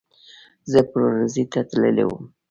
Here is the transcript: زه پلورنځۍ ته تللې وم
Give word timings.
زه 0.71 0.79
پلورنځۍ 0.89 1.43
ته 1.51 1.59
تللې 1.69 2.05
وم 2.07 2.23